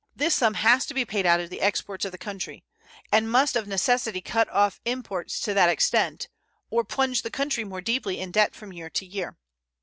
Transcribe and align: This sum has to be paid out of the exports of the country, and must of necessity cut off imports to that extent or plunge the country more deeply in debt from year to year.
This 0.15 0.33
sum 0.33 0.55
has 0.55 0.87
to 0.87 0.95
be 0.95 1.05
paid 1.05 1.27
out 1.27 1.39
of 1.39 1.51
the 1.51 1.61
exports 1.61 2.05
of 2.05 2.11
the 2.11 2.17
country, 2.17 2.63
and 3.11 3.29
must 3.31 3.55
of 3.55 3.67
necessity 3.67 4.19
cut 4.19 4.49
off 4.49 4.81
imports 4.83 5.39
to 5.41 5.53
that 5.53 5.69
extent 5.69 6.27
or 6.71 6.83
plunge 6.83 7.21
the 7.21 7.29
country 7.29 7.63
more 7.63 7.81
deeply 7.81 8.19
in 8.19 8.31
debt 8.31 8.55
from 8.55 8.73
year 8.73 8.89
to 8.89 9.05
year. 9.05 9.37